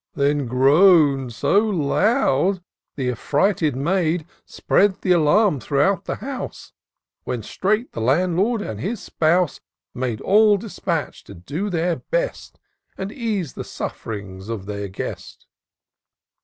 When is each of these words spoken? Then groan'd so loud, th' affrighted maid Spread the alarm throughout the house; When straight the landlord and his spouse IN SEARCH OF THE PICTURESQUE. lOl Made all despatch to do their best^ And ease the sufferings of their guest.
Then 0.15 0.47
groan'd 0.47 1.31
so 1.31 1.59
loud, 1.59 2.63
th' 2.97 3.01
affrighted 3.11 3.75
maid 3.75 4.25
Spread 4.47 5.01
the 5.01 5.11
alarm 5.11 5.59
throughout 5.59 6.05
the 6.05 6.15
house; 6.15 6.73
When 7.23 7.43
straight 7.43 7.91
the 7.91 8.01
landlord 8.01 8.63
and 8.63 8.79
his 8.79 8.99
spouse 8.99 9.57
IN 9.57 9.57
SEARCH 9.57 9.59
OF 9.59 9.59
THE 9.59 9.99
PICTURESQUE. 9.99 10.25
lOl 10.25 10.33
Made 10.33 10.35
all 10.51 10.57
despatch 10.57 11.23
to 11.25 11.33
do 11.35 11.69
their 11.69 11.97
best^ 11.97 12.53
And 12.97 13.11
ease 13.11 13.53
the 13.53 13.63
sufferings 13.63 14.49
of 14.49 14.65
their 14.65 14.87
guest. 14.87 15.45